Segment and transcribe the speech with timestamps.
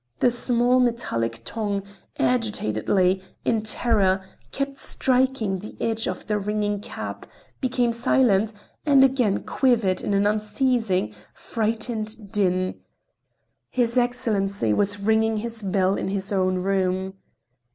[0.19, 1.83] The small, metallic tongue,
[2.17, 7.27] agitatedly, in terror, kept striking the edge of the ringing cap,
[7.59, 12.79] became silent—and again quivered in an unceasing, frightened din.
[13.69, 17.13] His Excellency was ringing his bell in his own room.